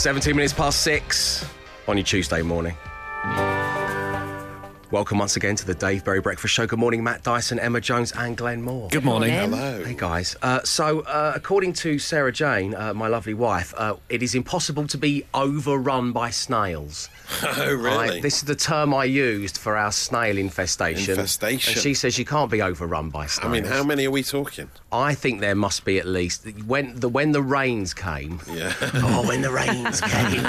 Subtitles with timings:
[0.00, 1.44] 17 minutes past six
[1.86, 2.74] on your Tuesday morning.
[4.92, 6.66] Welcome once again to the Dave Berry Breakfast Show.
[6.66, 8.88] Good morning, Matt Dyson, Emma Jones, and Glenn Moore.
[8.88, 9.30] Good morning.
[9.30, 9.84] Hello.
[9.84, 10.34] Hey guys.
[10.42, 14.88] Uh, so, uh, according to Sarah Jane, uh, my lovely wife, uh, it is impossible
[14.88, 17.08] to be overrun by snails.
[17.42, 18.18] Oh, really?
[18.18, 21.10] I- this is the term I used for our snail infestation.
[21.12, 21.74] Infestation.
[21.74, 23.48] And she says you can't be overrun by snails.
[23.48, 24.68] I mean, how many are we talking?
[24.90, 28.40] I think there must be at least when the when the rains came.
[28.50, 28.74] Yeah.
[28.94, 30.40] Oh, when the rains came.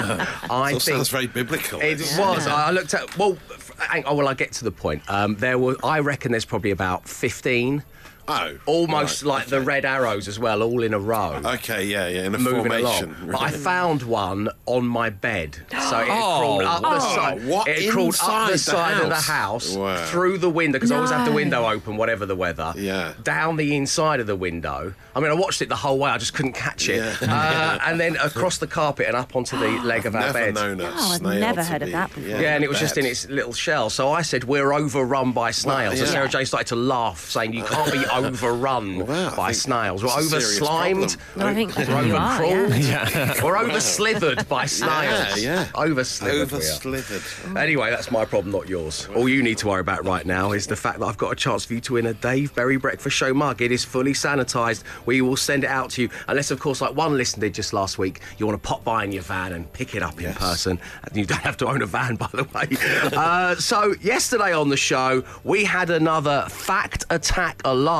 [0.50, 1.80] I That think sounds very biblical.
[1.80, 2.18] It this.
[2.18, 2.48] was.
[2.48, 3.16] I I looked at.
[3.16, 3.38] Well,
[3.84, 5.02] hang- oh, well, I get to the point.
[5.08, 5.76] Um, there were.
[5.84, 7.82] I reckon there's probably about fifteen,
[8.28, 8.56] Oh.
[8.66, 11.40] almost right, like the red arrows as well, all in a row.
[11.44, 13.14] Okay, yeah, yeah, in a Moving formation.
[13.16, 16.98] along, but I found one on my bed, so it Oh, crawled up the wow.
[16.98, 17.46] side.
[17.46, 17.68] What?
[17.68, 19.26] It crawled up Inside the the side of the house?
[19.26, 20.04] house Wow.
[20.06, 22.72] through the window because I always have the window open, whatever the weather.
[22.76, 23.14] Yeah.
[23.22, 24.94] Down the inside of the window.
[25.14, 26.10] I mean, I watched it the whole way.
[26.10, 26.96] I just couldn't catch it.
[27.20, 27.28] Yeah.
[27.28, 30.54] Uh, and then across the carpet and up onto the leg of our Never bed.
[30.54, 32.22] known a Oh, I've never to heard of that before.
[32.40, 33.90] Yeah, and it was just in its little shell.
[33.90, 35.94] So I said, We're overrun by snails.
[35.96, 36.02] yeah.
[36.02, 40.02] And Sarah Jane started to laugh, saying, You can't be overrun Wow, I by snails.
[40.02, 41.16] We're it's a over serious slimed.
[41.34, 41.46] problem.
[41.48, 42.74] I think We're you over are, crawled.
[42.76, 43.32] yeah.
[43.44, 45.42] We're over slithered by snails.
[45.42, 45.68] yeah.
[45.74, 46.42] Over slithered.
[46.42, 46.66] Over we are.
[46.66, 47.56] slithered.
[47.56, 49.08] Anyway, that's my problem, not yours.
[49.14, 51.36] All you need to worry about right now is the fact that I've got a
[51.36, 53.60] chance for you to win a Dave Berry Breakfast Show mug.
[53.62, 54.82] It is fully sanitised.
[55.06, 57.72] We will send it out to you, unless, of course, like one listener did just
[57.72, 60.32] last week, you want to pop by in your van and pick it up in
[60.34, 60.78] person.
[61.04, 62.68] And you don't have to own a van, by the way.
[63.16, 67.92] uh, so, yesterday on the show, we had another fact attack alarm,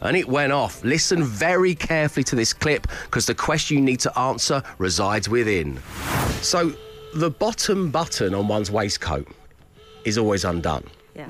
[0.00, 0.82] and it went off.
[0.84, 5.78] Listen very carefully to this clip, because the question you need to answer resides within.
[6.40, 6.72] So,
[7.14, 9.28] the bottom button on one's waistcoat
[10.04, 10.84] is always undone.
[11.14, 11.26] Yeah.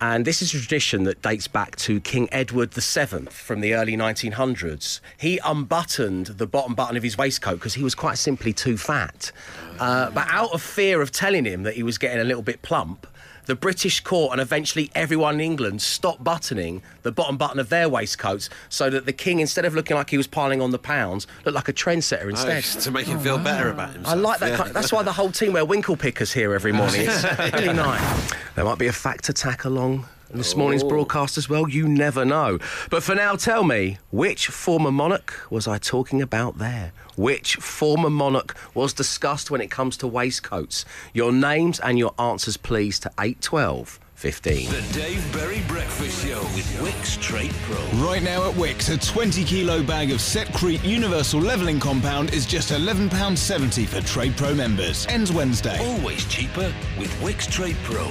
[0.00, 3.96] And this is a tradition that dates back to King Edward VII from the early
[3.96, 5.00] 1900s.
[5.18, 9.30] He unbuttoned the bottom button of his waistcoat because he was quite simply too fat.
[9.78, 12.62] Uh, but out of fear of telling him that he was getting a little bit
[12.62, 13.06] plump,
[13.46, 17.88] the British court and eventually everyone in England stopped buttoning the bottom button of their
[17.88, 21.26] waistcoats so that the king, instead of looking like he was piling on the pounds,
[21.44, 22.64] looked like a trendsetter Oh, instead.
[22.82, 24.16] to make him feel better about himself.
[24.16, 24.50] I like that.
[24.50, 24.56] yeah.
[24.56, 27.02] Kind that's why the whole team wear winkle pickers here every morning.
[27.08, 27.24] It's
[27.54, 28.32] really nice.
[28.54, 30.88] There might be a fact attack along in this morning's oh.
[30.88, 31.68] broadcast as well.
[31.68, 32.58] You never know.
[32.90, 36.92] But for now, tell me which former monarch was I talking about there?
[37.16, 40.84] Which former monarch was discussed when it comes to waistcoats?
[41.12, 44.68] Your names and your answers, please, to eight twelve fifteen.
[44.70, 47.76] The Dave Berry Breakfast Show with Wickes Trade Pro.
[48.04, 52.70] Right now at Wickes, a 20 kilo bag of Setcrete Universal Levelling Compound is just
[52.70, 55.06] £11.70 for Trade Pro members.
[55.06, 55.78] Ends Wednesday.
[55.78, 58.10] Always cheaper with Wickes Trade Pro.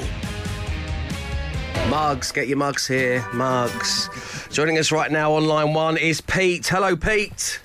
[1.89, 3.25] Mugs, get your mugs here.
[3.34, 4.09] Mugs.
[4.51, 6.66] Joining us right now on line one is Pete.
[6.67, 7.59] Hello, Pete.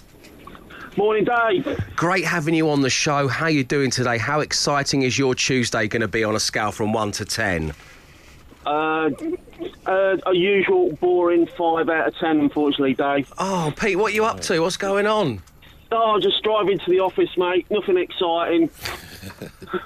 [0.97, 1.79] Morning, Dave.
[1.97, 3.29] Great having you on the show.
[3.29, 4.19] How you doing today?
[4.19, 7.73] How exciting is your Tuesday going to be on a scale from one to ten?
[8.67, 9.11] Uh,
[9.87, 13.33] uh, a usual boring five out of ten, unfortunately, Dave.
[13.39, 14.61] Oh, Pete, what are you up to?
[14.61, 15.41] What's going on?
[15.91, 17.67] Oh, just driving to the office, mate.
[17.71, 18.71] Nothing exciting.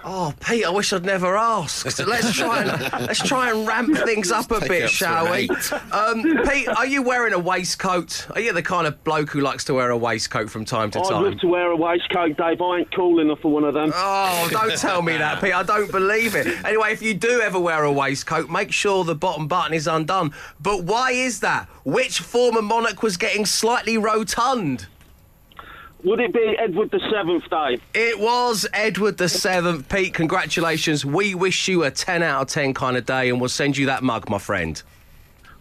[0.05, 1.99] Oh, Pete, I wish I'd never asked.
[2.07, 5.49] Let's try and let's try and ramp things up a take bit, up shall we?
[5.91, 8.27] Um, Pete, are you wearing a waistcoat?
[8.35, 11.01] Are you the kind of bloke who likes to wear a waistcoat from time to
[11.01, 11.15] time?
[11.15, 12.61] I'd love to wear a waistcoat, Dave.
[12.61, 13.91] I ain't cool enough for one of them.
[13.95, 15.55] Oh, don't tell me that, Pete.
[15.55, 16.47] I don't believe it.
[16.65, 20.33] Anyway, if you do ever wear a waistcoat, make sure the bottom button is undone.
[20.61, 21.69] But why is that?
[21.85, 24.87] Which former monarch was getting slightly rotund?
[26.05, 27.81] Would it be Edward the Seventh, Dave?
[27.95, 29.89] It was Edward the Seventh.
[29.89, 31.05] Pete, congratulations.
[31.05, 33.87] We wish you a 10 out of 10 kind of day, and we'll send you
[33.87, 34.83] that mug, my friend.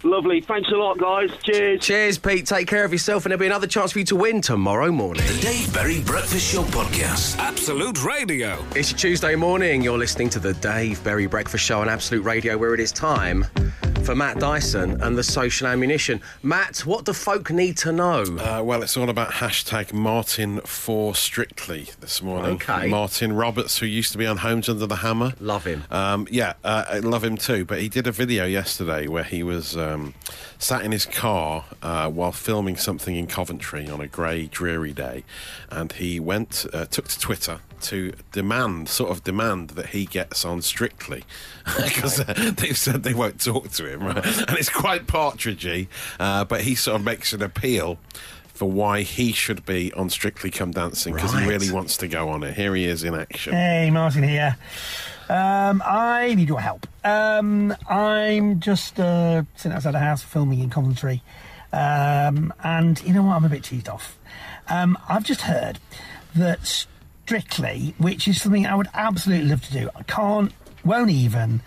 [0.04, 0.42] Lovely.
[0.42, 1.30] Thanks a lot, guys.
[1.44, 1.82] Cheers.
[1.82, 2.48] Cheers, Pete.
[2.48, 5.24] Take care of yourself, and there'll be another chance for you to win tomorrow morning.
[5.28, 7.38] The Dave Berry Breakfast Show podcast.
[7.38, 8.66] Absolute Radio.
[8.76, 9.84] It's your Tuesday morning.
[9.84, 13.46] You're listening to the Dave Berry Breakfast Show on Absolute Radio, where it is time
[14.04, 16.22] for Matt Dyson and the social ammunition.
[16.42, 18.24] Matt, what do folk need to know?
[18.24, 22.54] Uh, well, it's all about hashtag Martin for Strictly this morning.
[22.54, 22.88] Okay.
[22.88, 25.34] Martin Roberts, who used to be on Homes Under the Hammer.
[25.40, 25.84] Love him.
[25.92, 27.64] Um, yeah, uh, I love him too.
[27.64, 30.16] But he did a video yesterday where he was um,
[30.58, 35.24] sat in his car uh, while filming something in Coventry on a grey, dreary day,
[35.70, 40.46] and he went, uh, took to Twitter to demand, sort of demand that he gets
[40.46, 41.24] on Strictly,
[41.84, 44.18] because uh, they've said they won't talk to him, right?
[44.26, 45.88] and it's quite partridgey.
[46.20, 47.98] Uh, but he sort of makes an appeal.
[48.54, 51.44] For why he should be on Strictly Come Dancing because Right.
[51.46, 52.54] he really wants to go on it.
[52.54, 53.54] Here he is in action.
[53.54, 54.56] Hey, Martin here.
[55.30, 56.86] Um, I need your help.
[57.04, 61.24] Um, I'm just uh, sitting outside the house filming in Coventry.
[61.74, 63.38] Um, and you know what?
[63.38, 64.20] I'm a bit cheesed off.
[64.70, 65.80] Um, I've just heard
[66.36, 66.86] that
[67.26, 69.90] Strictly, which is something I would absolutely love to do.
[69.96, 70.52] I can't,
[70.84, 71.62] won't even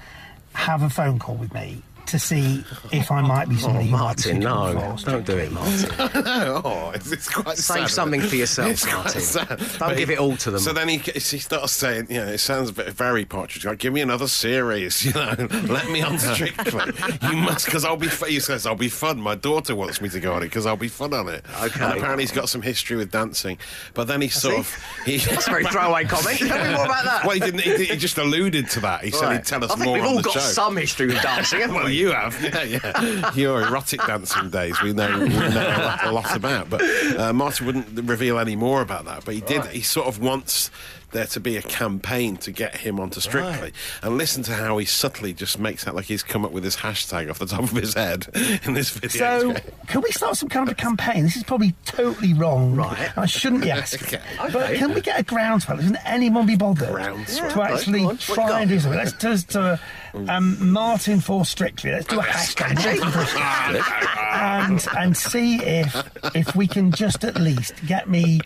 [0.54, 3.90] have a phone call with me to see if I might be Oh, somebody who
[3.92, 4.96] might be Martin, no.
[4.96, 5.90] for Don't do it, Martin.
[6.26, 7.90] oh, it's, it's quite Save sad.
[7.90, 9.20] something for yourself, It's quite Martin.
[9.20, 9.48] sad.
[9.48, 10.60] Don't But give he- it all to them.
[10.60, 13.64] So then he, he starts saying, you know, it sounds a bit very partridge.
[13.66, 15.34] Like, give me another series, you know,
[15.68, 16.72] let me on Strictly.
[17.30, 18.08] you must, because I'll be.
[18.08, 19.20] fu- He says I'll be fun.
[19.20, 21.44] My daughter wants me to go on it because I'll be fun on it.
[21.62, 21.82] Okay.
[21.84, 23.58] And apparently he's got some history with dancing,
[23.94, 24.60] but then he sort he?
[24.60, 24.74] of
[25.06, 25.16] he.
[25.18, 26.38] That's a very throwaway comment.
[26.38, 27.24] Tell me more about that.
[27.24, 27.60] Well, he didn't.
[27.60, 29.04] He, he just alluded to that.
[29.04, 30.40] He said he'd tell us I think more we've on all the got show.
[30.40, 31.93] some history with dancing, haven't we?
[31.94, 33.34] You have, yeah, yeah.
[33.34, 36.70] Your erotic dancing days, we know, we know a, lot, a lot about.
[36.70, 36.82] But
[37.18, 39.24] uh, Martin wouldn't reveal any more about that.
[39.24, 39.64] But he did.
[39.66, 40.70] He sort of wants
[41.14, 43.58] there to be a campaign to get him onto Strictly.
[43.58, 43.72] Right.
[44.02, 46.76] And listen to how he subtly just makes out like he's come up with this
[46.76, 48.26] hashtag off the top of his head
[48.64, 49.54] in this video.
[49.54, 51.22] So, can we start some kind of a campaign?
[51.22, 52.74] This is probably totally wrong.
[52.76, 53.16] Right.
[53.16, 54.18] I shouldn't be asking.
[54.18, 54.52] Okay.
[54.52, 55.78] But can we get a groundswell?
[55.78, 57.52] Doesn't anyone be bothered Groundswell.
[57.52, 58.16] to actually Go on.
[58.16, 58.98] What you try and do something?
[58.98, 59.78] Let's just do
[60.28, 61.92] um, Martin for Strictly.
[61.92, 63.80] Let's do a hashtag Martin for Strictly.
[64.32, 65.96] and and see if
[66.34, 68.40] if we can just at least get me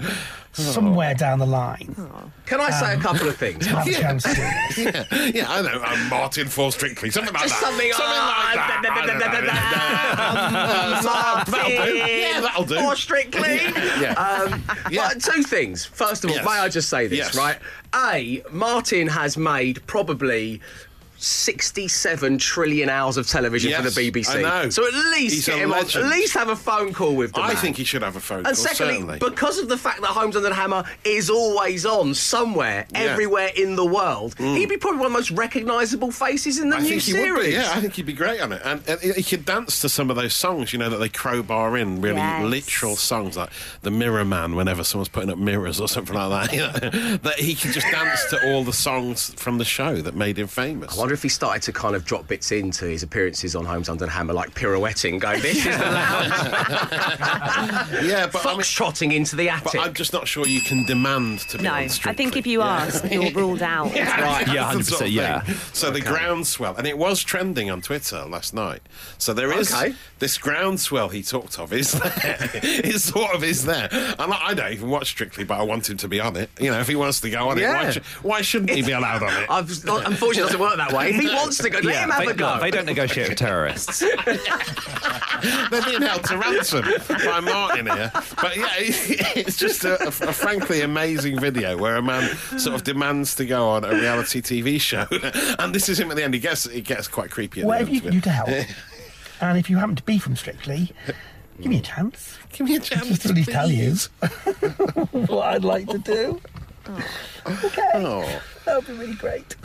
[0.62, 2.30] somewhere down the line oh.
[2.46, 3.66] Can I say a um, couple of things?
[3.66, 4.30] to have a chance to
[4.82, 5.80] yeah, yeah, I know.
[5.84, 7.60] I'm Martin for Strictly, something like that.
[7.60, 8.82] something, like that.
[8.90, 10.18] I don't know.
[10.18, 11.96] Um, Martin That'll do.
[11.96, 12.78] Yeah, that'll do.
[12.78, 13.56] Or Strictly.
[14.00, 14.12] Yeah.
[14.14, 15.10] Um, Yeah.
[15.12, 15.84] but two things.
[15.84, 16.44] First of all, Yes.
[16.44, 17.36] may I just say this, Yes.
[17.36, 17.58] right?
[17.94, 20.60] A, Martin has made probably
[21.18, 24.36] 67 trillion hours of television for the BBC.
[24.44, 24.70] I know.
[24.70, 27.40] So at least He's get him on, at least have a phone call with the
[27.40, 27.56] I man.
[27.56, 28.48] think he should have a phone call.
[28.48, 29.18] And secondly, certainly.
[29.18, 32.98] because of the fact that Homes Under the Hammer is always on somewhere, Yeah.
[32.98, 33.08] Mm.
[33.08, 36.76] everywhere in the world, he'd be probably one of the most recognisable faces in the
[36.76, 37.32] I new think he series.
[37.32, 37.52] would be.
[37.52, 40.10] Yeah, I think he'd be great on it, and, and he could dance to some
[40.10, 40.72] of those songs.
[40.72, 42.44] You know that they crowbar in really Yes.
[42.44, 43.50] literal songs like
[43.82, 44.54] the Mirror Man.
[44.56, 46.52] Whenever someone's putting up mirrors or something like that,
[46.92, 50.14] you know, that he could just dance to all the songs from the show that
[50.14, 50.96] made him famous.
[51.08, 53.88] I wonder if he started to kind of drop bits into his appearances on Homes
[53.88, 56.28] Under the Hammer, like pirouetting, going, "This is the lounge,"
[58.04, 59.80] yeah, but I mean, foxtrotting into the but attic.
[59.80, 62.16] I'm just not sure you can demand to be No, on I Strictly.
[62.24, 63.86] think if you ask, you're ruled out.
[63.94, 65.40] Right, Yeah, that's the sort of yeah.
[65.40, 65.54] thing.
[65.72, 68.82] So the groundswell, and it was trending on Twitter last night.
[69.16, 69.94] So there is Okay.
[70.18, 72.50] this groundswell he talked of is there.
[72.62, 73.88] it sort of is there.
[73.92, 76.50] And I I don't even watch Strictly, but I want him to be on it.
[76.60, 78.92] You know, if he wants to go on it, why, sh- why shouldn't he be
[78.92, 79.46] allowed on it?
[79.50, 80.97] I've, unfortunately, it doesn't work that way.
[81.06, 82.46] If he wants to go, let him have they, a go.
[82.52, 84.00] look, they don't negotiate with terrorists.
[85.70, 86.84] They're being held to ransom
[87.24, 88.10] by Martin here.
[88.40, 92.84] But yeah, it's just a, a, a frankly amazing video where a man sort of
[92.84, 95.06] demands to go on a reality TV show,
[95.58, 96.34] and this is him at the end.
[96.34, 97.60] He gets it gets quite creepy.
[97.60, 98.14] At the Whatever end you of can it.
[98.16, 98.48] do to help.
[99.40, 100.92] and if you happen to be from Strictly,
[101.60, 102.36] give me a chance.
[102.52, 103.06] Give me a chance.
[103.08, 103.94] Just to at tell you
[105.26, 106.40] what I'd like to do.
[107.46, 107.90] Okay.
[107.94, 108.42] Oh.
[108.64, 109.56] That would be really great.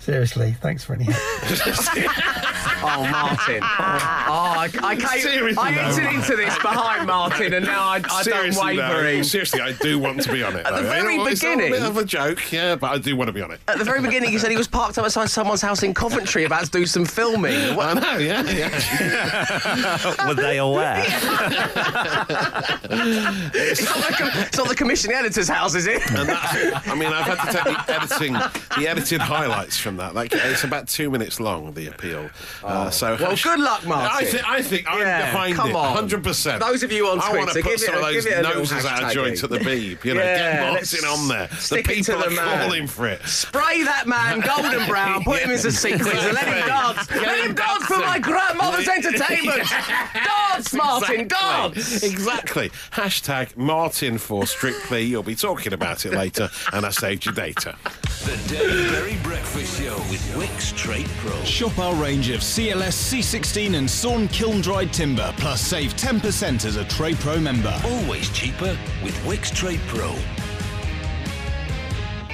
[0.00, 1.16] Seriously, thanks for any help.
[2.82, 3.62] Oh, Martin.
[4.32, 5.80] Oh, I, I, came, Seriously, I though.
[5.80, 9.24] entered into this behind Martin, and now I, I don't Seriously, though, wavering.
[9.24, 10.64] seriously, I do want to be on it.
[10.66, 12.90] At the very You know what, it's a bit beginning- of a joke, yeah, but
[12.92, 13.60] I do want to be on it.
[13.68, 16.44] At the very beginning, he said he was parked up outside someone's house in Coventry
[16.44, 17.74] about to do some filming.
[17.74, 20.26] What- I know, yeah, yeah.
[20.28, 21.02] Were they aware?
[23.52, 26.02] It's not, the com- it's not the commission editor's house, is it?
[26.12, 28.32] And that's, I mean, I've had to take the editing,
[28.82, 30.14] the edited highlights from that.
[30.14, 32.30] Like, it's about two minutes long, the appeal.
[32.64, 34.10] Uh, so, Well, good luck, Martin.
[34.12, 35.94] I think, I think I'm Yeah, behind come it, on.
[35.94, 36.60] hundred percent.
[36.60, 39.02] Those of you on I want to Twitter, put some a- of those noses out
[39.04, 40.04] of joint at the Beeb.
[40.04, 41.46] You know, Yeah, get Martin on there.
[41.48, 42.62] the to people the are man.
[42.68, 43.22] calling for it.
[43.26, 47.10] Spray that man golden brown, put him as a sequence, and let him dance.
[47.10, 49.62] Let him him dance for my grandmother's entertainment.
[50.14, 52.02] Dance, Martin, dance.
[52.02, 52.70] Exactly.
[52.92, 55.02] Hashtag Martin for Strictly.
[55.02, 57.76] You'll be talking about it later, and I saved your data.
[58.24, 61.42] The Dave Berry Breakfast Show with Wickes Trade Pro.
[61.42, 66.76] Shop our range of CLS, C16 and sawn kiln dried timber, plus save 10% as
[66.76, 67.74] a Trade Pro member.
[67.82, 70.14] Always cheaper with Wickes Trade Pro.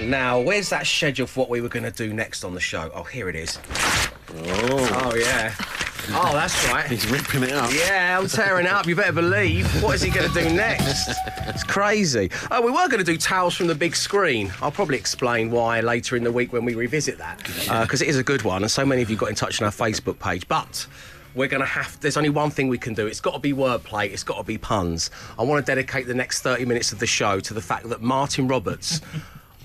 [0.04, 2.90] Now, where's that schedule for what we were going to do next on the show?
[2.92, 3.60] Oh, here it is.
[4.34, 5.54] Oh, oh yeah.
[6.10, 6.86] Oh, that's right.
[6.86, 7.70] He's ripping it up.
[7.72, 8.86] Yeah, I'm tearing it up.
[8.86, 9.66] You better believe.
[9.82, 11.10] What is he going to do next?
[11.48, 12.30] It's crazy.
[12.50, 14.52] Oh, we were going to do towels from the big screen.
[14.62, 18.08] I'll probably explain why later in the week when we revisit that, uh, because it
[18.08, 20.18] is a good one, and so many of you got in touch on our Facebook
[20.18, 20.46] page.
[20.46, 20.86] But
[21.34, 21.98] we're going to have.
[22.00, 23.06] There's only one thing we can do.
[23.06, 24.10] It's got to be wordplay.
[24.12, 25.10] It's got to be puns.
[25.38, 28.00] I want to dedicate the next 30 minutes of the show to the fact that
[28.00, 29.00] Martin Roberts.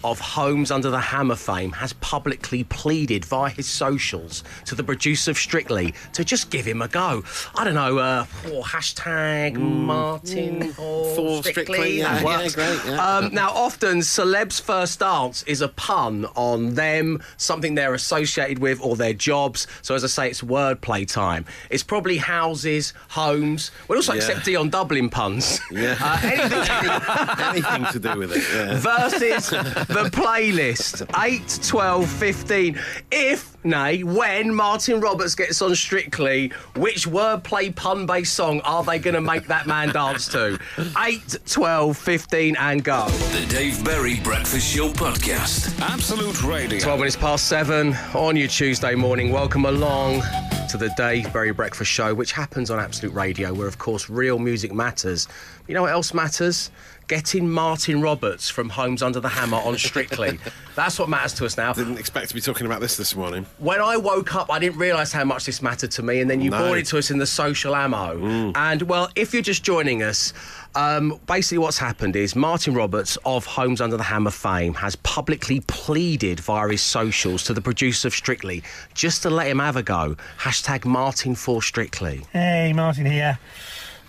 [0.04, 5.32] Of Homes Under the Hammer fame has publicly pleaded via his socials to the producer
[5.32, 7.24] of Strictly to just give him a go.
[7.56, 11.52] I don't know, uh, or hashtag Martin for, For Strictly.
[11.52, 13.06] Strictly, yeah, yeah, great, yeah.
[13.18, 18.82] Um, now, often celebs' first dance is a pun on them, something they're associated with,
[18.82, 19.68] or their jobs.
[19.82, 21.46] So, as I say, it's wordplay time.
[21.70, 23.72] It's probably houses, homes.
[23.88, 25.60] We also accept Dion Dublin puns.
[25.72, 25.98] Yeah.
[26.00, 28.44] Uh, anything Anything to do with it.
[28.54, 28.78] Yeah.
[28.80, 29.50] versus
[29.92, 32.80] the playlist 8 12 15
[33.12, 38.98] if nay when martin roberts gets on strictly which wordplay pun based song are they
[38.98, 40.58] going to make that man dance to
[40.98, 45.78] 8 12 15 and go The Dave Berry Breakfast Show Podcast.
[45.82, 46.80] Absolute Radio.
[46.80, 50.22] 12 minutes past 7 on your tuesday morning welcome along
[50.70, 54.40] to the Dave Berry Breakfast Show, which happens on Absolute Radio, where, of course, real
[54.40, 55.28] music matters.
[55.68, 56.72] You know what else matters?
[57.12, 60.40] Getting Martin Roberts from Homes Under the Hammer on Strictly.
[60.76, 61.74] That's what matters to us now.
[61.74, 63.46] Didn't expect to be talking about this this morning.
[63.58, 66.40] When I woke up, I didn't realise how much this mattered to me, and then
[66.40, 66.60] you No.
[66.60, 68.54] brought it to us in the social ammo.
[68.56, 70.32] And well, if you're just joining us,
[70.74, 75.60] um, basically what's happened is Martin Roberts of Homes Under the Hammer fame has publicly
[75.68, 78.64] pleaded via his socials to the producer of Strictly
[78.94, 80.16] just to let him have a go.
[80.40, 82.22] Hashtag Martin for Strictly.
[82.32, 83.38] Hey, Martin here.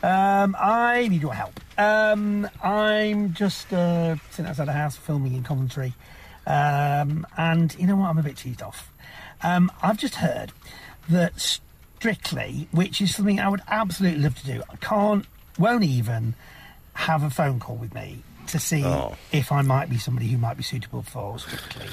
[0.05, 1.59] Um, I need your help.
[1.79, 5.95] Um, I'm just uh, sitting outside the house filming in Coventry.
[6.47, 8.09] Um, and you know what?
[8.11, 8.93] I'm a bit cheesed off.
[9.43, 10.53] Um, I've just heard
[11.09, 11.33] that
[12.01, 15.25] Strictly, which is something I would absolutely love to do, I can't,
[15.57, 16.35] won't even
[16.95, 19.15] have a phone call with me to see Oh.
[19.31, 21.87] if I might be somebody who might be suitable for Strictly.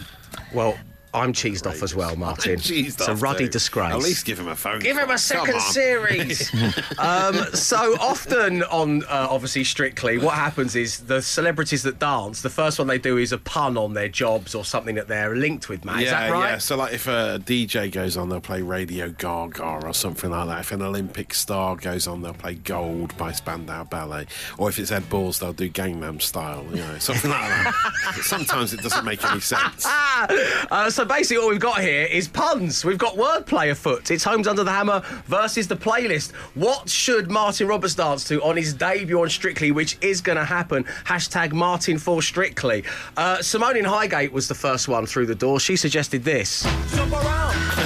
[0.51, 0.75] Well,
[1.13, 2.55] I'm cheesed off as well, Martin.
[2.59, 3.51] Cheesed it's a ruddy too.
[3.51, 3.93] disgrace.
[3.93, 4.79] At least give him a phone.
[4.79, 6.53] Give him a second series.
[6.99, 12.49] um, so often on uh, obviously Strictly, what happens is the celebrities that dance, the
[12.49, 15.67] first one they do is a pun on their jobs or something that they're linked
[15.69, 15.83] with.
[15.85, 16.49] Matt, Yeah, is that right?
[16.51, 16.57] yeah.
[16.59, 20.59] So, like, if a DJ goes on, they'll play Radio Gaga or something like that.
[20.61, 24.27] If an Olympic star goes on, they'll play Gold by Spandau Ballet.
[24.57, 27.73] Or if it's Ed Balls, they'll do Gangnam Style, you know, something like that.
[28.21, 29.85] Sometimes it doesn't make any sense.
[29.85, 32.83] Uh, so basically, what we've got here is puns.
[32.83, 34.11] We've got wordplay afoot.
[34.11, 36.31] It's Homes Under the Hammer versus the playlist.
[36.55, 40.45] What should Martin Roberts dance to on his debut on Strictly, which is going to
[40.45, 40.83] happen?
[41.05, 42.83] Hashtag Martin for Strictly.
[43.17, 45.59] Uh, Simone in Highgate was the first one through the door.
[45.59, 46.63] She suggested this.
[46.65, 47.78] Oh,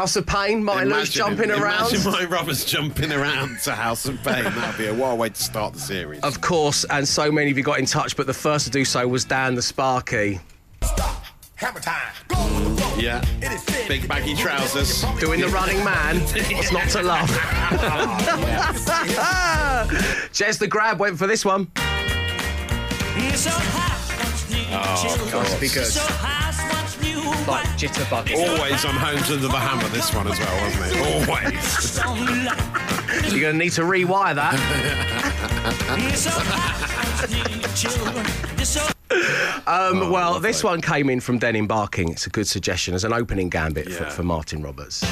[0.00, 1.90] House of Pain, Martin Lewis jumping around.
[1.92, 4.44] Imagine my Roberts jumping around to House of Pain.
[4.44, 6.22] That'd be a wild way to start the series.
[6.22, 8.82] Of course, and so many of you got in touch, but the first to do
[8.82, 10.40] so was Dan the Sparky.
[12.98, 13.22] yeah.
[13.88, 15.04] Big baggy trousers.
[15.18, 16.16] Doing the running man.
[16.20, 17.28] What's not to love?
[20.32, 21.70] Jez the Grab went for this one.
[24.72, 26.39] Oh, Must be good.
[27.50, 28.32] Like jitterbug.
[28.34, 30.96] Always on Homes Under the Hammer, this one as well, wasn't it?
[31.28, 31.98] Always.
[33.32, 34.56] You're going to need to rewire that.
[39.66, 42.10] Um, well, this one came in from Denim Barking.
[42.12, 44.10] It's a good suggestion as an opening gambit for, Yeah.
[44.10, 45.02] for Martin Roberts.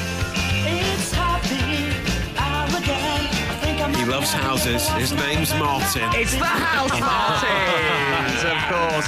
[3.96, 4.88] He loves houses.
[4.90, 6.08] His name's Martin.
[6.14, 6.90] It's the House
[8.44, 9.06] Of course.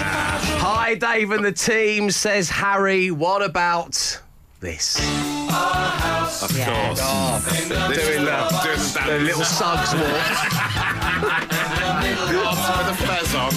[0.60, 3.10] Hi, Dave and the team, says Harry.
[3.10, 4.20] What about
[4.60, 4.98] this?
[6.42, 7.00] Of course.
[7.44, 10.02] This Doing the, doing the, the little Suggs walk.
[12.86, 13.50] the fez on.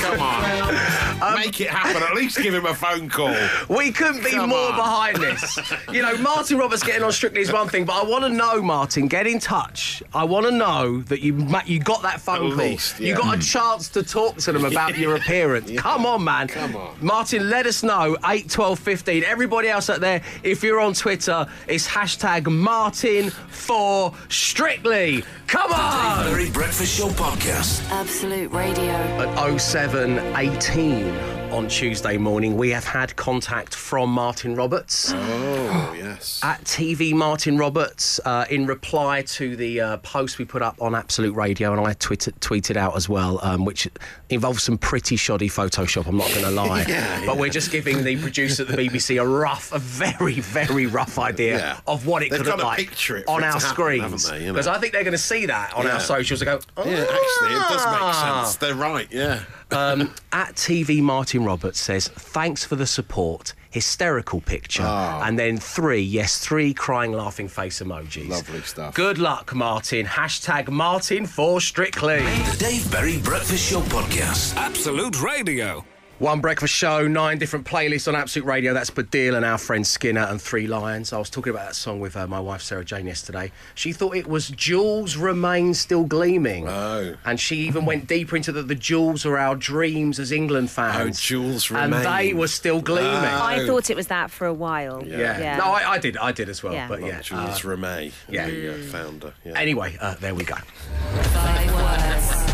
[0.00, 1.13] Come on.
[1.24, 2.02] Um, Make it happen.
[2.02, 3.34] At least give him a phone call.
[3.68, 4.76] We couldn't be Come more on.
[4.76, 5.58] behind this.
[5.92, 8.60] You know, Martin Roberts getting on Strictly is one thing, but I want to know,
[8.62, 10.02] Martin, get in touch.
[10.12, 12.64] I want to know that you you got that phone At call.
[12.66, 15.70] least, You got a chance to talk to them about your appearance.
[15.80, 16.48] Come on, man.
[16.48, 16.96] Come on.
[17.00, 18.16] Martin, let us know.
[18.24, 19.24] 8, 12, 15.
[19.24, 25.24] Everybody else out there, if you're on Twitter, it's hashtag Martin for Strictly.
[25.46, 26.24] Come on!
[26.26, 27.88] Berry Breakfast Show Podcast.
[27.90, 28.92] Absolute Radio.
[28.92, 31.13] at 0718
[31.54, 36.40] on Tuesday morning, we have had contact from Martin Roberts Oh, yes.
[36.42, 40.96] at TV Martin Roberts uh, in reply to the uh, post we put up on
[40.96, 43.88] Absolute Radio, and I tweeted, tweeted out as well, um, which
[44.30, 46.06] involves some pretty shoddy Photoshop.
[46.08, 49.22] I'm not going to lie, yeah, but we're just giving the producer at the BBC
[49.22, 51.80] a rough, a very, very rough idea Yeah.
[51.86, 52.90] of what it They've could look like
[53.28, 54.28] on our happen, screens.
[54.28, 54.52] they, you know?
[54.54, 55.94] Because I think they're going to see that on Yeah.
[55.94, 58.56] our socials and go, oh, Yeah, actually, it does make ah." sense.
[58.56, 59.42] They're right, yeah.
[59.74, 63.54] Um, at TV Martin Roberts says, thanks for the support.
[63.70, 64.82] hysterical picture.
[64.84, 68.28] And then three, yes, three crying, laughing face emojis.
[68.28, 68.94] Lovely stuff.
[68.94, 70.06] Good luck, Martin.
[70.06, 72.18] Hashtag Martin for Strictly.
[72.20, 74.54] The Dave Berry Breakfast Show Podcast.
[74.56, 75.84] Absolute Radio.
[76.20, 78.72] One breakfast show, nine different playlists on Absolute Radio.
[78.72, 81.12] That's Baddiel and our friend Skinner and Three Lions.
[81.12, 83.50] I was talking about that song with uh, my wife Sarah Jane yesterday.
[83.74, 86.68] She thought it was Jewels Remain Still Gleaming.
[86.68, 87.16] Oh.
[87.24, 91.18] And she even went deeper into that the Jewels are our dreams as England fans.
[91.18, 93.08] Oh, Jewels And they were still gleaming.
[93.08, 95.04] I thought it was that for a while.
[95.04, 95.56] yeah.
[95.56, 96.16] No, I, I did.
[96.16, 96.74] I did as well.
[96.74, 96.86] Yeah.
[96.86, 97.22] But yeah.
[97.22, 98.46] Jules uh, Rimet, yeah.
[98.46, 99.34] the uh, founder.
[99.44, 99.58] Yeah.
[99.58, 100.54] anyway, uh, there we go.
[100.54, 102.44] Five words.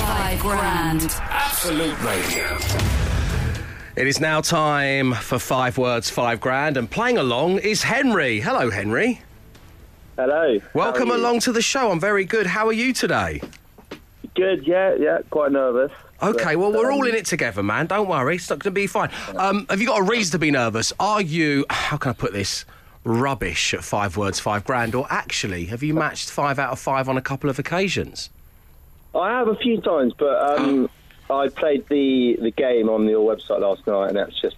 [0.00, 1.02] Five grand.
[1.22, 3.05] Absolute Radio.
[3.96, 8.40] It is now time for five words, five grand, and playing along is Henry.
[8.40, 9.22] Hello, Henry.
[10.16, 10.60] Hello.
[10.74, 11.22] Welcome How are you?
[11.22, 11.90] along to the show.
[11.90, 12.46] I'm very good.
[12.46, 13.40] How are you today?
[14.34, 15.92] Good, yeah, yeah, quite nervous.
[16.22, 17.86] Okay, But, well, we're um, all in it together, man.
[17.86, 18.36] Don't worry.
[18.36, 19.10] It's not going to be fine.
[19.34, 20.92] Um, have you got a reason to be nervous?
[21.00, 22.66] Are you, how can I put this,
[23.04, 24.94] rubbish at five words, five grand?
[24.94, 28.28] Or actually, have you matched five out of five on a couple of occasions?
[29.14, 30.90] I have a few times, but um,
[31.28, 34.56] I played the, the game on your website last night, and that's just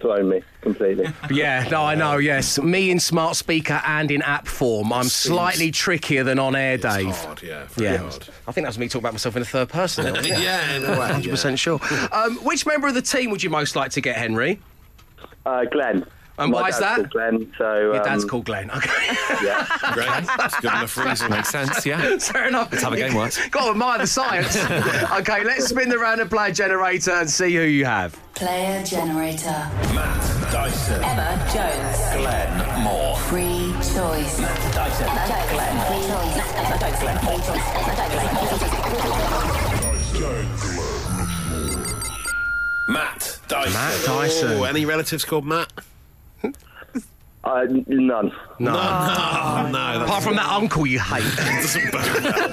[0.00, 1.06] thrown me completely.
[1.30, 2.58] Yeah, no, I know, yes.
[2.60, 4.92] Me in smart speaker and in app form.
[4.92, 7.14] I'm slightly trickier than on air, It's Dave.
[7.14, 8.28] hard, yeah, Yeah, hard.
[8.48, 10.04] I think that was me talking about myself in the third person.
[10.04, 10.40] there, wasn't it?
[10.42, 11.08] yeah, in a way.
[11.22, 11.80] 100% sure.
[12.12, 14.60] Um, which member of the team would you most like to get, Henry?
[15.46, 16.04] Uh, Glenn.
[16.40, 16.96] And My why is that?
[16.96, 18.70] called Glenn, so Your dad's um, called Glenn.
[18.70, 18.90] Okay.
[19.10, 19.16] Yeah.
[19.50, 19.66] Yeah.
[19.94, 20.06] Great.
[20.36, 21.30] That's good enough reason.
[21.30, 22.18] Makes sense, yeah.
[22.18, 22.70] Fair enough.
[22.72, 23.38] Let's have a game once.
[23.48, 24.56] Got to admire the science.
[25.20, 28.18] okay, let's spin the random player generator and see who you have.
[28.34, 29.68] Player generator.
[29.94, 31.02] Matt Dyson.
[31.02, 31.98] Emma Jones.
[32.20, 33.16] Glenn Moore.
[33.16, 34.38] Free choice.
[34.40, 35.08] Matt Dyson.
[35.08, 35.50] Emma Jones.
[35.52, 35.76] Glenn.
[35.86, 36.36] Free choice.
[36.56, 36.98] Emma Jones.
[37.00, 37.18] Glenn.
[37.18, 37.66] Free choice.
[37.76, 38.12] Emma Jones.
[38.20, 38.36] Glenn.
[38.40, 40.50] Free choice.
[42.88, 43.72] Matt Dyson.
[43.72, 44.52] Matt Dyson.
[44.52, 45.72] Oh, any relatives called Matt?
[47.42, 48.32] Uh, n- none.
[48.58, 48.72] No.
[49.70, 49.72] No.
[49.72, 51.22] That's Apart from that uncle you hate.
[51.36, 52.48] doesn't burn that,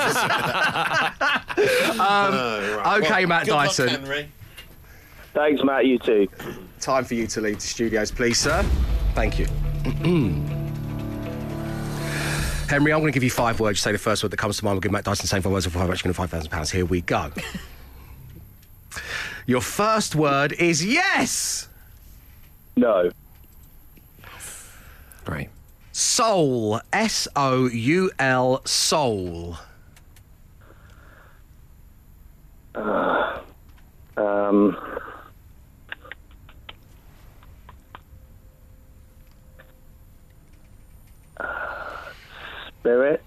[1.57, 1.97] does it?
[1.99, 3.01] Oh, right.
[3.03, 3.89] okay, Matt good luck, Dyson.
[3.89, 4.29] Henry.
[5.33, 5.85] Thanks, Matt.
[5.85, 6.27] You too.
[6.79, 8.63] Time for you to leave the studios, please, sir.
[9.15, 9.45] Thank you.
[12.69, 13.79] Henry, I'm going to give you five words.
[13.79, 14.75] You say the first word that comes to mind.
[14.75, 15.89] We'll give Matt Dyson the same five words for five.
[15.89, 16.69] Actually, five thousand pounds.
[16.69, 17.31] Here we go.
[19.45, 21.69] Your first word is yes.
[22.75, 23.09] No.
[25.97, 26.79] Soul.
[26.93, 28.61] S O U L.
[28.65, 29.57] Soul.
[32.75, 34.77] Um,
[42.79, 43.26] spirit.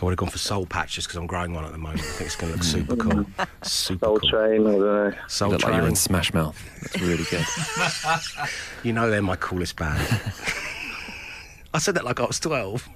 [0.00, 2.00] I would have gone for Soul Patch just because I'm growing one at the moment.
[2.00, 3.26] I think it's going to look super cool.
[3.62, 4.30] Super Soul cool.
[4.30, 4.66] Train.
[4.66, 5.12] I don't know.
[5.28, 6.58] Soul Look like you're in Smash Mouth.
[6.80, 7.44] That's really good.
[8.82, 10.00] You know they're my coolest band.
[11.74, 12.88] I said that like I was 12.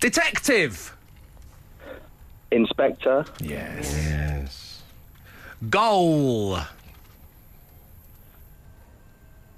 [0.00, 0.94] Detective.
[2.50, 3.24] Inspector.
[3.40, 3.94] yes.
[3.96, 4.82] Yes.
[5.70, 6.58] Goal.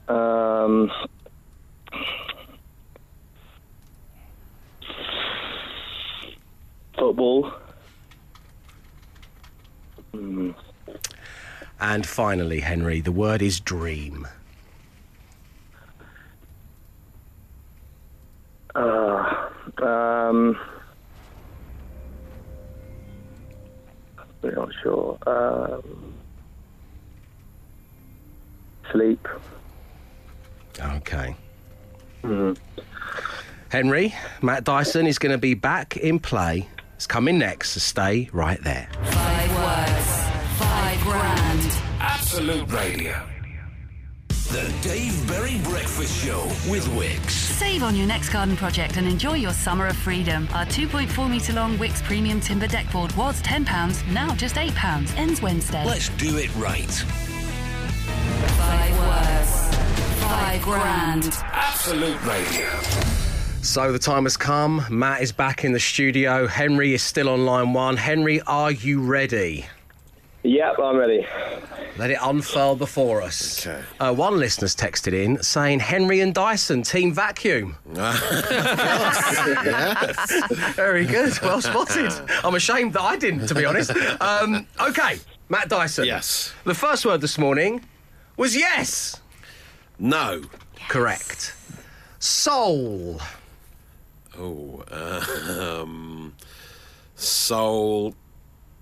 [0.06, 0.92] Um,
[7.04, 7.52] football.
[11.80, 14.26] And finally, Henry, the word is dream.
[18.74, 19.48] Uh,
[19.82, 20.58] um,
[24.18, 25.18] I'm not sure.
[25.26, 26.14] Um,
[28.90, 29.28] sleep.
[30.80, 31.36] Okay.
[33.68, 36.66] Henry, Matt Dyson is going to be back in play.
[36.96, 38.88] It's coming next, so stay right there.
[39.02, 40.58] Five words.
[40.58, 41.72] Five grand.
[42.00, 43.20] Absolute Radio.
[44.28, 47.30] The Dave Berry Breakfast Show with Wickes.
[47.30, 50.46] Save on your next garden project and enjoy your summer of freedom.
[50.54, 55.16] Our 2.4 metre long Wickes Premium Timber Deckboard was £10, now just £8.
[55.16, 55.84] Ends Wednesday.
[55.84, 56.90] Let's do it right.
[58.54, 59.74] Five words.
[60.22, 61.36] Five grand.
[61.52, 63.13] Absolute Radio.
[63.64, 64.84] So the time has come.
[64.90, 66.46] Matt is back in the studio.
[66.46, 67.96] Henry is still on line one.
[67.96, 69.64] Henry, are you ready?
[70.42, 71.26] Yep, I'm ready.
[71.96, 73.66] Let it unfurl before us.
[73.66, 73.82] Okay.
[73.98, 77.74] Uh, one listener's texted in saying Henry and Dyson, team vacuum.
[80.74, 81.32] Very good.
[81.40, 82.12] Well spotted.
[82.44, 83.92] I'm ashamed that I didn't, to be honest.
[84.20, 86.04] Um, okay, Matt Dyson.
[86.04, 86.52] Yes.
[86.64, 87.82] The first word this morning
[88.36, 89.22] was yes.
[89.98, 90.42] No.
[90.90, 91.56] Correct.
[92.18, 93.20] Soul.
[94.38, 96.34] Oh, uh, um,
[97.14, 98.14] soul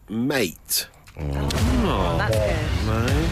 [0.09, 0.87] mate.
[1.17, 2.87] That's good.
[2.87, 3.29] No.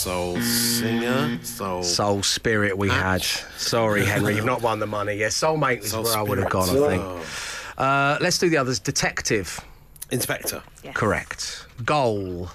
[0.00, 1.38] Soul singer.
[1.42, 1.82] Soul.
[1.82, 3.22] Soul Spirit we had.
[3.22, 5.14] Sorry, Henry, you've not won the money.
[5.14, 7.26] Yeah, Soulmate is Soul where I would have gone, I think.
[7.76, 8.78] Uh, let's do the others.
[8.78, 9.60] Detective.
[10.10, 10.62] Inspector.
[10.82, 10.96] Yes.
[10.96, 11.66] Correct.
[11.84, 12.48] Goal.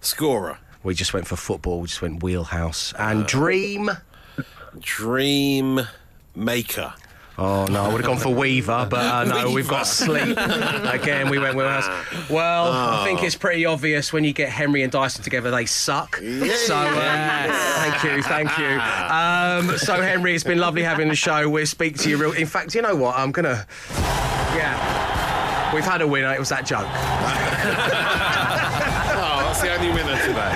[0.00, 0.58] Scorer.
[0.82, 1.80] We just went for football.
[1.80, 2.92] We just went wheelhouse.
[2.98, 3.90] And dream.
[4.78, 5.80] Dream
[6.36, 6.92] maker.
[7.38, 10.38] Oh no, I would have gone for Weaver, but uh, no, we've got sleep.
[10.38, 11.86] Again, we went wheelhouse.
[12.30, 16.16] Well, I think it's pretty obvious when you get Henry and Dyson together, they suck.
[16.16, 18.80] So uh, thank you, thank you.
[18.80, 21.46] Um, so Henry, it's been lovely having the show.
[21.50, 22.32] We'll speak to you real.
[22.32, 23.18] In fact, you know what?
[23.18, 23.66] I'm gonna.
[24.56, 26.32] Yeah, we've had a winner.
[26.32, 26.86] It was that joke.
[29.18, 30.52] Oh, that's the only winner today.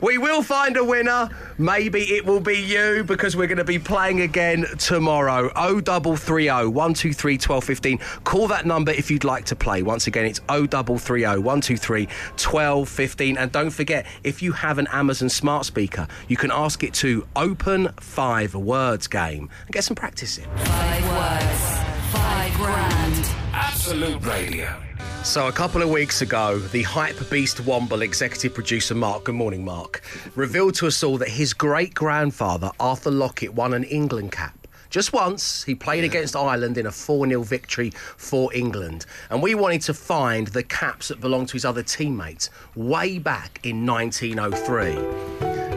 [0.00, 1.28] We will find a winner.
[1.58, 5.48] Maybe it will be you because we're going to be playing again tomorrow.
[5.54, 7.98] 0330 123 1215.
[8.24, 9.82] Call that number if you'd like to play.
[9.82, 13.38] Once again, it's 0330 123 1215.
[13.38, 17.26] And don't forget, if you have an Amazon smart speaker, you can ask it to
[17.34, 20.44] open five words game and get some practice in.
[20.44, 23.30] Five words, five grand.
[23.52, 24.83] Absolute Radio.
[25.24, 29.64] So, a couple of weeks ago, the hype beast Womble executive producer Mark, good morning,
[29.64, 30.02] Mark,
[30.34, 34.54] revealed to us all that his great grandfather, Arthur Lockett, won an England cap.
[34.90, 39.06] Just once, he played against Ireland in a 4 0 victory for England.
[39.30, 43.60] And we wanted to find the caps that belonged to his other teammates way back
[43.64, 44.92] in 1903.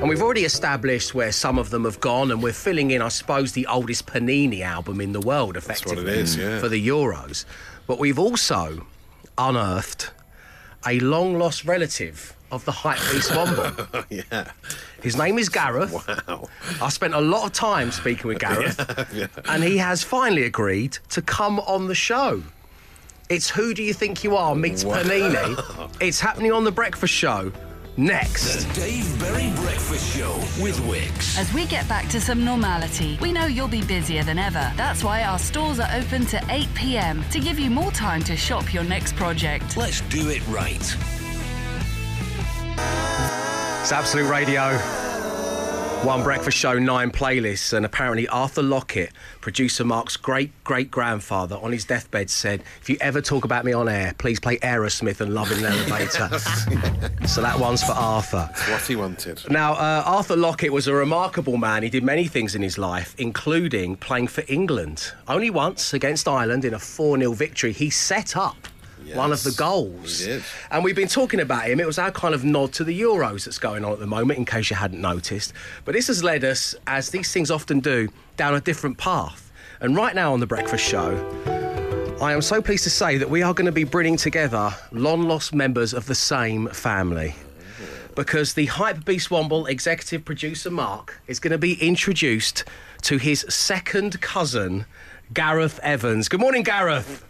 [0.02, 3.08] And we've already established where some of them have gone, and we're filling in, I
[3.08, 6.60] suppose, the oldest Panini album in the world, what effectively, it is, yeah.
[6.60, 7.46] for the Euros.
[7.88, 8.86] But we've also
[9.38, 10.12] unearthed
[10.86, 14.06] a long lost relative of the hype beast Womble.
[14.10, 14.52] yeah.
[15.02, 15.92] His name is Gareth.
[16.28, 16.48] Wow.
[16.82, 18.80] I spent a lot of time speaking with Gareth,
[19.50, 22.42] and he has finally agreed to come on the show.
[23.30, 25.92] It's Who Do You Think You Are meets Panini.
[26.00, 27.52] It's happening on The Breakfast Show
[27.98, 28.66] next.
[28.68, 31.38] The Dave Berry Breakfast Show with Wickes.
[31.38, 34.72] As we get back to some normality, we know you'll be busier than ever.
[34.76, 38.36] That's why our stores are open to 8 pm to give you more time to
[38.36, 39.76] shop your next project.
[39.76, 40.96] Let's do it right.
[43.82, 44.78] It's Absolute Radio.
[46.04, 51.72] One breakfast show, nine playlists, and apparently Arthur Lockett, producer Mark's great great grandfather, on
[51.72, 55.34] his deathbed said, "If you ever talk about me on air, please play Aerosmith and
[55.34, 56.30] Love in an Elevator."
[57.28, 58.48] so that one's for Arthur.
[58.56, 59.42] That's what he wanted.
[59.50, 61.84] Now, uh, Arthur Lockett was a remarkable man.
[61.84, 65.12] He did many things in his life, including playing for England.
[65.28, 68.68] Only once against Ireland in a 4 0 victory, he set up
[69.14, 70.28] one of the goals.
[70.72, 71.80] And we've been talking about him.
[71.80, 74.40] It was our kind of nod to the Euros that's going on at the moment,
[74.40, 75.54] in case you hadn't noticed.
[75.86, 79.52] But this has led us, as these things often do, down a different path.
[79.80, 81.16] And right now on The Breakfast Show,
[82.20, 85.24] I am so pleased to say that we are going to be bringing together long
[85.28, 87.36] lost members of the same family.
[88.16, 92.64] Because the Hype Beast Womble executive producer Mark is going to be introduced
[93.04, 94.88] to his second cousin,
[95.32, 96.28] Gareth Evans.
[96.28, 97.24] Good morning, Gareth.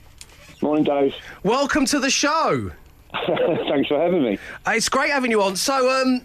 [0.61, 1.13] Morning, Dave.
[1.43, 2.71] Welcome to the show.
[3.13, 4.39] Thanks for having me.
[4.67, 5.55] It's great having you on.
[5.55, 6.21] So, um,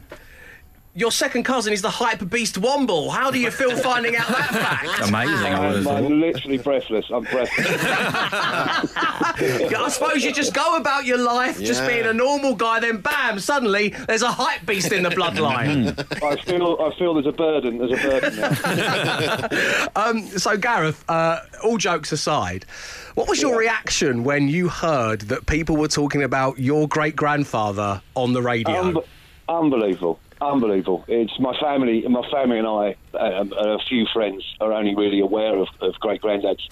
[0.94, 3.10] your second cousin is the Hyper Beast Womble.
[3.10, 5.00] How do you feel finding out that fact?
[5.08, 5.34] Amazing.
[5.54, 7.06] I would have I'm, I'm literally breathless.
[7.10, 7.66] I'm breathless.
[9.74, 13.38] I suppose you just go about your life just being a normal guy, then bam,
[13.38, 15.98] suddenly there's a hype beast in the bloodline.
[16.22, 17.78] I feel I feel there's a burden.
[17.78, 19.88] There's a burden now.
[19.96, 22.66] um, so, Gareth, uh, all jokes aside,
[23.14, 28.02] what was your reaction when you heard that people were talking about your great grandfather
[28.14, 28.78] on the radio?
[28.78, 29.00] Um,
[29.48, 30.20] unbelievable.
[30.42, 31.04] Unbelievable.
[31.06, 32.02] It's my family.
[32.08, 35.94] My family and I, um, and a few friends, are only really aware of, of
[36.00, 36.66] great granddad's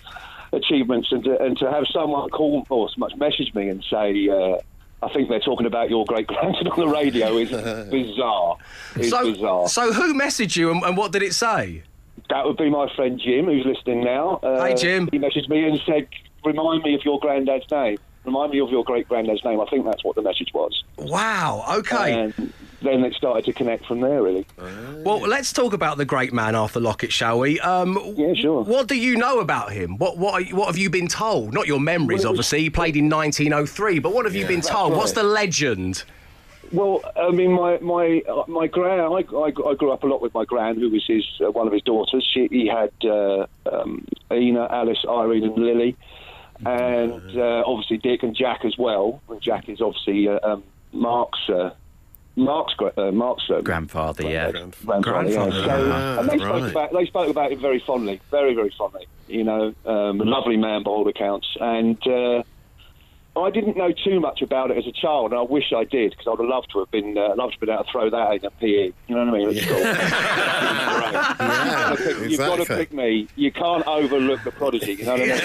[0.53, 4.29] achievements, and to, and to have someone call or so much message me and say,
[4.29, 4.59] uh,
[5.03, 7.51] "I think they're talking about your great granddad on the radio," is
[7.91, 8.57] bizarre.
[8.97, 9.69] It's so, bizarre.
[9.69, 11.85] so who messaged you and, and what did it say?
[12.29, 14.41] That would be my friend Jim, who's listening now.
[14.43, 15.09] Uh, Hey, Jim.
[15.13, 16.09] He messaged me and said,
[16.45, 17.99] "Remind me of your granddad's name.
[18.25, 20.83] Remind me of your great granddad's name." I think that's what the message was.
[20.97, 22.13] Wow, okay.
[22.21, 24.47] And then it started to connect from there, really.
[25.05, 27.61] Well, let's talk about the great man Arthur Lockett, shall we?
[27.61, 28.63] Um, Yeah, sure.
[28.65, 29.99] What do you know about him?
[29.99, 31.53] What what are you- what have you been told?
[31.55, 32.61] Not your memories, Well, obviously.
[32.61, 34.93] He played in 1903, but what have you been told?
[34.93, 34.99] right.
[34.99, 36.05] What's the legend?
[36.73, 39.01] Well, I mean, my my uh, my gran.
[39.01, 39.05] I,
[39.37, 41.73] I, I grew up a lot with my gran, who was his uh, one of
[41.73, 42.25] his daughters.
[42.33, 45.97] She, he had uh, um, Ina, Alice, Irene, and Lily,
[46.65, 49.21] and uh, obviously Dick and Jack as well.
[49.29, 50.63] And Jack is obviously uh, um,
[50.93, 51.71] Mark's uh,
[52.37, 54.51] Mark's uh, Mark's uh, Grandfather, yeah.
[54.51, 54.95] grandfather.
[54.97, 55.01] Yeah.
[55.03, 56.21] Grandfather, So, yeah.
[56.21, 56.71] and they spoke Right.
[56.71, 59.07] about they spoke about him very fondly, very very fondly.
[59.29, 62.43] You know, um, a lovely man by all accounts, and uh,
[63.45, 66.11] I didn't know too much about it as a child, and I wish I did
[66.11, 68.11] because I'd have loved to have been uh, loved to have been able to throw
[68.11, 68.93] that in a PE.
[69.09, 69.49] You know what I mean?
[69.49, 69.81] At school.
[69.81, 69.91] Yeah,
[72.29, 73.29] You've got to pick me.
[73.37, 74.95] You can't overlook the prodigy.
[74.95, 75.41] You know what I mean?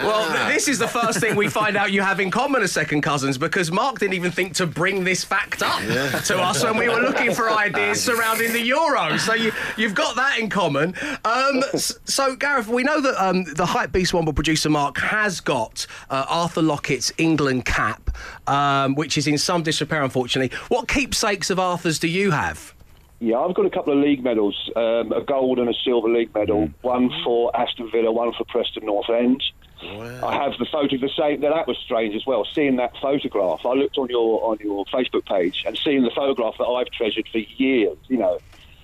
[0.06, 3.00] Well, this is the first thing we find out you have in common as second
[3.00, 5.80] cousins because Mark didn't even think to bring this fact up
[6.24, 9.16] to us when we were looking for ideas surrounding the Euro.
[9.18, 10.94] So you, you've got that in common.
[11.24, 11.62] Um,
[12.04, 16.24] so, Gareth, we know that um, the Hype Beast Womble producer Mark has got uh,
[16.28, 18.10] Arthur Lockett's England cap,
[18.46, 20.56] um, which is in some disrepair, unfortunately.
[20.68, 22.74] What keepsakes of Arthur's do you have?
[23.18, 26.34] Yeah, I've got a couple of league medals, um, a gold and a silver league
[26.34, 29.42] medal, one for Aston Villa, one for Preston North End.
[29.82, 31.40] I have the photo of the same.
[31.40, 32.46] Now that was strange as well.
[32.54, 36.54] Seeing that photograph, I looked on your on your Facebook page and seeing the photograph
[36.58, 37.98] that I've treasured for years.
[38.08, 38.38] You know,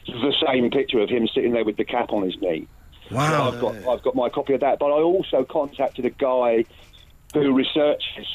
[0.07, 2.69] the same picture of him sitting there with the cap on his knee.
[3.11, 3.51] Wow.
[3.51, 4.79] I've got I've got my copy of that.
[4.79, 6.65] But I also contacted a guy
[7.33, 8.27] who researches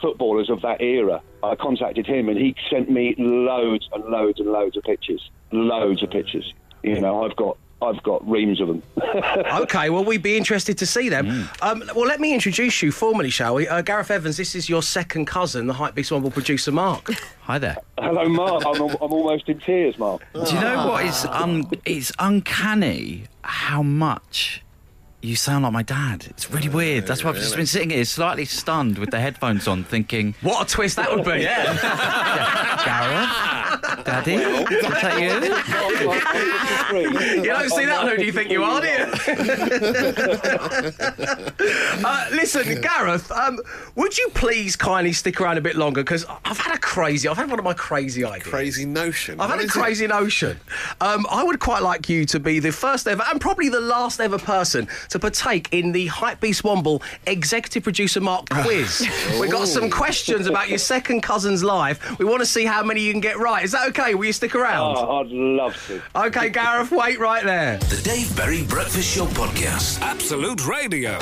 [0.00, 1.20] footballers of that era.
[1.42, 6.02] I contacted him, and he sent me loads and loads and loads of pictures, loads
[6.02, 6.52] of pictures.
[6.82, 8.82] You know, I've got I've got reams of them.
[9.60, 11.48] okay, well, we'd be interested to see them.
[11.60, 13.68] Um, well, let me introduce you formally, shall we?
[13.68, 17.10] Uh, Gareth Evans, this is your second cousin, the hype Hypebeast Womble producer, Mark.
[17.42, 17.76] Hi there.
[17.98, 18.64] Hello, Mark.
[18.66, 20.22] I'm, I'm almost in tears, Mark.
[20.32, 24.63] Do you know what is un- it's uncanny how much
[25.24, 26.26] you sound like my dad.
[26.28, 27.06] It's really oh, weird.
[27.06, 30.70] That's why I've just been sitting here slightly stunned with the headphones on thinking What
[30.70, 31.30] a twist that would be.
[31.44, 31.64] Yeah.
[32.84, 33.83] Gareth?
[34.04, 34.34] Daddy?
[34.34, 37.42] Is that you?
[37.42, 38.94] You don't see that, who do you think you are, do you?
[42.04, 43.58] uh, listen, Gareth, um,
[43.94, 46.02] would you please kindly stick around a bit longer?
[46.02, 48.48] Because I've had a crazy, I've had one of my crazy ideas.
[48.48, 49.40] Crazy notion.
[49.40, 49.78] I've had a is it?
[49.78, 50.58] crazy notion.
[51.00, 54.20] Um, I would quite like you to be the first ever and probably the last
[54.20, 59.08] ever person to partake in the Hypebeast Womble executive producer Mark quiz.
[59.40, 62.18] We've got some questions about your second cousin's life.
[62.18, 63.64] We want to see how many you can get right.
[63.64, 64.14] Is that okay?
[64.14, 64.96] Will you stick around?
[64.96, 66.02] Oh, I'd love to.
[66.14, 67.78] Okay, Gareth, wait right there.
[67.78, 70.00] The Dave Berry Breakfast Show Podcast.
[70.00, 71.18] Absolute Radio.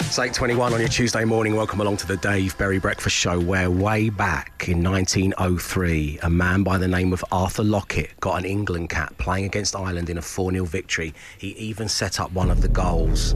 [0.00, 1.56] It's 8.21 on your Tuesday morning.
[1.56, 6.62] Welcome along to the Dave Berry Breakfast Show, where way back in 1903, a man
[6.62, 10.20] by the name of Arthur Lockett got an England cap playing against Ireland in a
[10.20, 11.12] 4-0 victory.
[11.38, 13.34] He even set up one of the goals.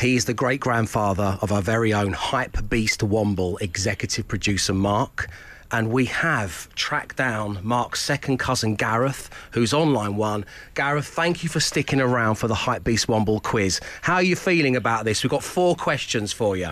[0.00, 5.28] He is the great grandfather of our very own Hype Beast Womble executive producer Mark.
[5.70, 10.46] And we have tracked down Mark's second cousin Gareth, who's online one.
[10.74, 13.80] Gareth, thank you for sticking around for the Hype Beast Womble quiz.
[14.00, 15.22] How are you feeling about this?
[15.22, 16.70] We've got four questions for you.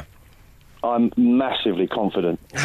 [0.91, 2.39] I'm massively confident.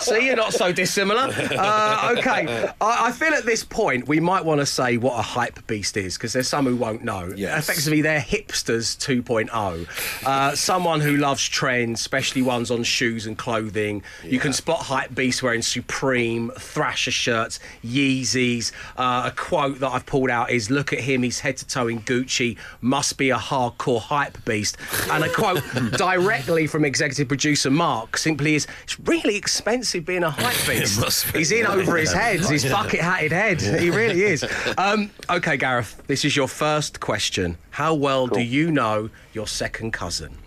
[0.00, 1.28] See, you're not so dissimilar.
[1.30, 5.22] Uh, okay, I, I feel at this point we might want to say what a
[5.22, 7.32] hype beast is because there's some who won't know.
[7.36, 7.68] Yes.
[7.68, 10.26] Effectively, they're hipsters 2.0.
[10.26, 14.02] Uh, someone who loves trends, especially ones on shoes and clothing.
[14.24, 18.72] You can spot hype beasts wearing Supreme, Thrasher shirts, Yeezys.
[18.96, 21.88] Uh, a quote that I've pulled out is "Look at him, he's head to toe
[21.88, 22.56] in Gucci.
[22.80, 24.76] Must be a hardcore hype beast."
[25.10, 25.62] And a quote
[25.96, 31.24] directly from executive producer Mark simply is, "It's really expensive being a hype beast.
[31.34, 33.60] He's in over his head, his bucket hatted head.
[33.60, 34.44] He really is."
[34.78, 37.58] Um, okay, Gareth, this is your first question.
[37.70, 40.38] How well do you know your second cousin?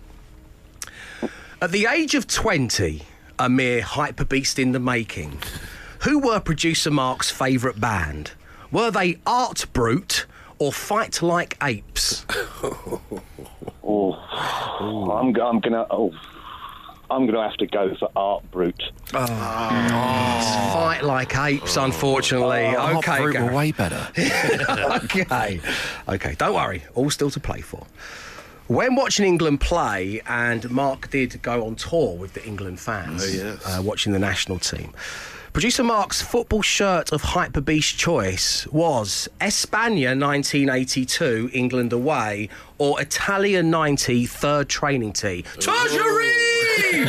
[1.62, 3.02] At the age of 20,
[3.38, 5.38] a mere hyper beast in the making,
[6.00, 8.32] who were producer Mark's favourite band?
[8.70, 10.24] Were they Art Brut
[10.58, 12.24] or Fight Like Apes?
[13.90, 15.86] Oh, I'm, I'm gonna.
[15.90, 16.12] Oh,
[17.10, 18.80] I'm gonna have to go for Art Brut.
[19.10, 22.66] Fight Like Apes, unfortunately.
[22.66, 24.08] Hot okay, fruit were way better.
[25.04, 25.60] okay.
[26.08, 26.84] Okay, don't worry.
[26.94, 27.84] All still to play for.
[28.68, 33.26] When watching England play, and Mark did go on tour with the England fans, Oh,
[33.26, 33.66] yes.
[33.66, 34.92] uh, watching the national team.
[35.52, 43.60] Producer Mark's football shirt of Hyper Beast choice was Espana 1982, England away, or Italia
[43.60, 45.42] 90, third training tee.
[45.58, 46.30] Treasury!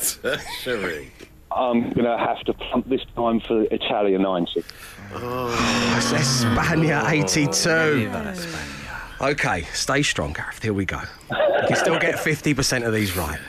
[0.00, 1.12] Tertiary.
[1.52, 4.64] I'm gonna have to pump this time for Italia 90.
[5.14, 8.10] It's Espana 82.
[9.20, 10.62] Okay, stay strong, Gareth.
[10.62, 11.00] Here we go.
[11.30, 13.40] You can still get 50% of these right.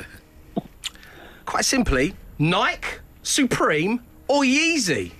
[1.45, 2.87] Quite simply, Nike,
[3.23, 5.11] Supreme, or Yeezy?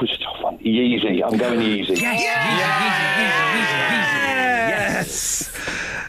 [0.00, 0.58] Which is a tough one.
[0.58, 1.22] Yeezy.
[1.24, 2.00] I'm going Yeezy.
[5.20, 5.43] Yes!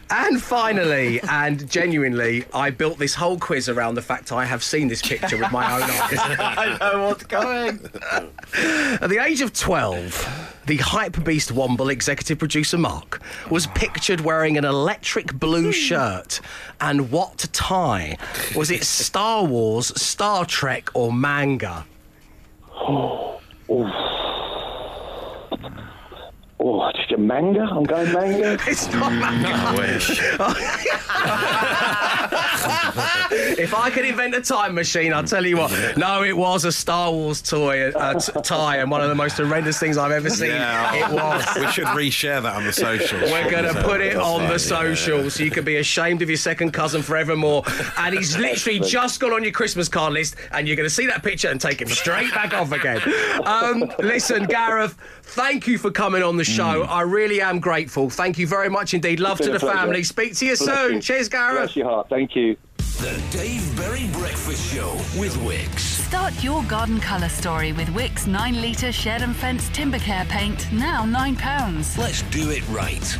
[0.08, 4.86] And finally, and genuinely, I built this whole quiz around the fact I have seen
[4.86, 6.18] this picture with my own eyes.
[6.38, 7.80] I know what's going.
[9.02, 14.56] At the age of 12, the hype beast Womble executive producer Mark was pictured wearing
[14.56, 15.70] an electric blue hmm.
[15.72, 16.40] shirt
[16.80, 18.16] and what tie?
[18.54, 21.84] Was it Star Wars, Star Trek, or manga?
[26.58, 27.60] Oh, just a manga?
[27.60, 28.58] I'm going manga.
[28.66, 29.48] It's not mm, manga.
[29.52, 30.20] I wish.
[33.58, 35.96] if I could invent a time machine, I'll tell you what.
[35.96, 39.36] No, it was a Star Wars toy uh, t- tie, and one of the most
[39.36, 40.50] horrendous things I've ever seen.
[40.50, 41.44] It was.
[41.58, 43.30] We should reshare that on the socials.
[43.30, 44.58] We're going to put it on fine, the yeah.
[44.58, 47.64] socials so you can be ashamed of your second cousin forevermore.
[47.98, 51.06] And he's literally just gone on your Christmas card list, and you're going to see
[51.06, 53.00] that picture and take him straight back off again.
[53.44, 56.82] Um, listen, Gareth, thank you for coming on the show.
[56.82, 58.10] I really am grateful.
[58.10, 59.20] Thank you very much indeed.
[59.20, 59.76] Love to the pleasure.
[59.76, 60.02] family.
[60.02, 60.94] Speak to you Bless soon.
[60.94, 61.00] you.
[61.00, 61.56] Cheers, Gareth.
[61.58, 62.08] Bless your heart.
[62.08, 62.55] Thank you.
[62.98, 65.80] The Dave Berry Breakfast Show with Wickes.
[65.80, 70.72] Start your garden colour story with Wickes 9 litre shed and fence timber care paint,
[70.72, 71.98] now £9.
[71.98, 73.18] Let's do it right.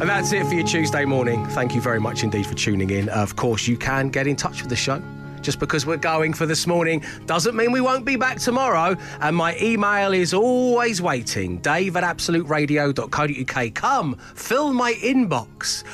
[0.00, 1.44] And that's it for your Tuesday morning.
[1.48, 3.10] Thank you very much indeed for tuning in.
[3.10, 5.02] Of course, you can get in touch with the show.
[5.42, 8.96] Just because we're going for this morning doesn't mean we won't be back tomorrow.
[9.20, 13.74] And my email is always waiting dave at absoluteradio.co.uk.
[13.74, 15.84] Come, fill my inbox.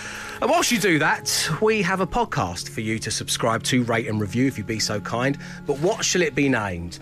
[0.41, 4.07] And whilst you do that, we have a podcast for you to subscribe to, rate
[4.07, 5.37] and review if you'd be so kind.
[5.67, 7.01] But what shall it be named?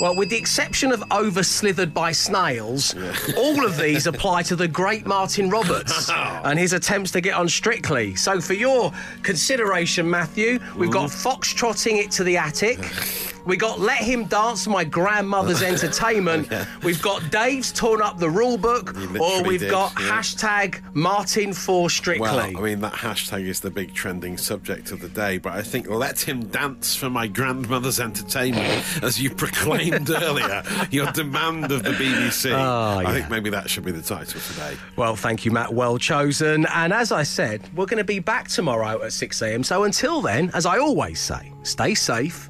[0.00, 2.94] Well, with the exception of over slithered by snails,
[3.36, 6.40] all of these apply to the great Martin Roberts oh.
[6.44, 8.14] and his attempts to get on Strictly.
[8.14, 12.78] So, for your consideration, Matthew, we've got Foxtrotting It to the Attic.
[13.44, 16.48] We got Let Him Dance My Grandmother's Entertainment.
[16.82, 18.94] We've got Dave's Torn Up the Rule Book.
[19.18, 20.08] Or we've did, got yeah.
[20.08, 22.22] hashtag Martin for Strictly.
[22.22, 25.62] Well, I mean, that hashtag is the big trending subject of the day, but I
[25.62, 31.82] think let him dance for my grandmother's entertainment, as you proclaimed earlier, your demand of
[31.82, 32.52] the BBC.
[32.52, 34.76] Oh, ah, I think maybe that should be the title today.
[34.96, 35.72] Well, thank you, Matt.
[35.72, 36.66] Well chosen.
[36.66, 39.62] And as I said, we're going to be back tomorrow at 6 a.m.
[39.62, 42.49] So until then, as I always say, stay safe,